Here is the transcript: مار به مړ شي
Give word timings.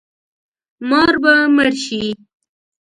مار 0.89 1.13
به 1.21 1.33
مړ 1.55 1.71
شي 1.83 2.03